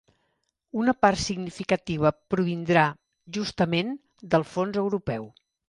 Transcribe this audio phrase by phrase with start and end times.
[0.83, 2.87] Una part significativa provindrà,
[3.39, 3.95] justament,
[4.35, 5.33] del fons europeu.